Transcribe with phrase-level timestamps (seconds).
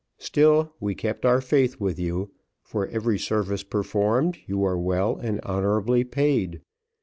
[0.17, 2.31] Still we kept our faith with you;
[2.63, 6.61] for every service performed, you were well and honourably paid.